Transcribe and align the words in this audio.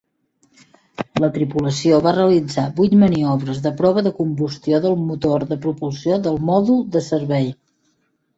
La 1.23 1.27
tripulació 1.33 1.99
va 2.07 2.13
realitzar 2.15 2.63
vuit 2.79 2.95
maniobres 3.03 3.59
de 3.67 3.73
prova 3.83 4.05
de 4.09 4.13
combustió 4.21 4.81
del 4.87 4.99
motor 5.11 5.47
de 5.53 5.59
propulsió 5.67 6.19
del 6.25 6.43
Mòdul 6.49 6.83
de 6.97 7.05
Servei. 7.11 7.49